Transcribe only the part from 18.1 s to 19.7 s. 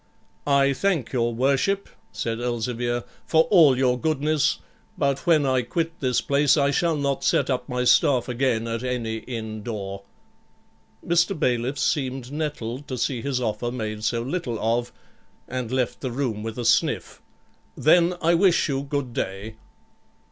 I wish you good day.'